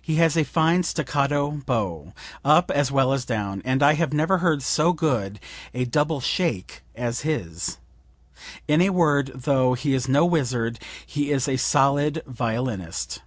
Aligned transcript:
He 0.00 0.14
has 0.14 0.36
a 0.36 0.44
fine 0.44 0.84
staccato 0.84 1.50
bow, 1.66 2.12
up 2.44 2.70
as 2.70 2.92
well 2.92 3.12
as 3.12 3.24
down; 3.24 3.62
and 3.64 3.82
I 3.82 3.94
have 3.94 4.12
never 4.12 4.38
heard 4.38 4.62
so 4.62 4.92
good 4.92 5.40
a 5.74 5.84
double 5.86 6.20
shake 6.20 6.82
as 6.94 7.22
his. 7.22 7.78
In 8.68 8.80
a 8.80 8.90
word, 8.90 9.32
though 9.34 9.74
he 9.74 9.92
is 9.92 10.08
no 10.08 10.24
wizard 10.24 10.78
he 11.04 11.32
is 11.32 11.48
a 11.48 11.56
solid 11.56 12.22
violinist." 12.28 13.22